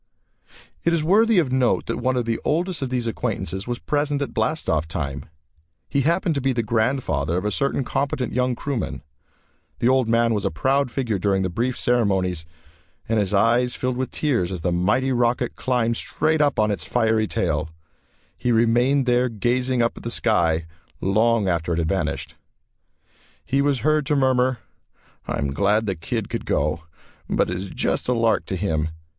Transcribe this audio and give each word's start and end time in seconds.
It 0.83 0.93
is 0.93 1.03
worthy 1.03 1.37
of 1.37 1.51
note 1.51 1.85
that 1.85 1.97
one 1.99 2.15
of 2.17 2.25
the 2.25 2.39
oldest 2.43 2.81
of 2.81 2.89
these 2.89 3.05
acquaintances 3.05 3.67
was 3.67 3.77
present 3.77 4.19
at 4.23 4.33
blast 4.33 4.67
off 4.67 4.87
time. 4.87 5.25
He 5.87 6.01
happened 6.01 6.33
to 6.33 6.41
be 6.41 6.53
the 6.53 6.63
grandfather 6.63 7.37
of 7.37 7.45
a 7.45 7.51
certain 7.51 7.83
competent 7.83 8.33
young 8.33 8.55
crewman. 8.55 9.03
The 9.77 9.89
old 9.89 10.09
man 10.09 10.33
was 10.33 10.43
a 10.43 10.49
proud 10.49 10.89
figure 10.89 11.19
during 11.19 11.43
the 11.43 11.51
brief 11.51 11.77
ceremonies 11.77 12.47
and 13.07 13.19
his 13.19 13.31
eyes 13.31 13.75
filled 13.75 13.95
with 13.95 14.09
tears 14.09 14.51
as 14.51 14.61
the 14.61 14.71
mighty 14.71 15.11
rocket 15.11 15.55
climbed 15.55 15.97
straight 15.97 16.41
up 16.41 16.57
on 16.57 16.71
its 16.71 16.83
fiery 16.83 17.27
tail. 17.27 17.69
He 18.35 18.51
remained 18.51 19.05
there 19.05 19.29
gazing 19.29 19.83
up 19.83 19.95
at 19.97 20.01
the 20.01 20.09
sky 20.09 20.65
long 20.99 21.47
after 21.47 21.73
it 21.73 21.77
had 21.77 21.89
vanished. 21.89 22.33
He 23.45 23.61
was 23.61 23.81
heard 23.81 24.07
to 24.07 24.15
murmur, 24.15 24.57
"I 25.27 25.37
am 25.37 25.53
glad 25.53 25.85
the 25.85 25.93
kid 25.93 26.27
could 26.27 26.47
go, 26.47 26.85
but 27.29 27.51
it 27.51 27.57
is 27.57 27.69
just 27.69 28.07
a 28.07 28.13
lark 28.13 28.47
to 28.47 28.55
him. 28.55 28.89